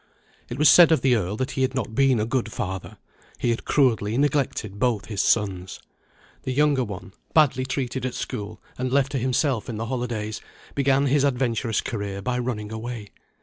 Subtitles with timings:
[0.49, 2.97] It was said of the Earl that he had not been a good father;
[3.37, 5.79] he had cruelly neglected both his sons.
[6.41, 10.41] The younger one, badly treated at school, and left to himself in the holidays,
[10.73, 13.09] began his adventurous career by running away.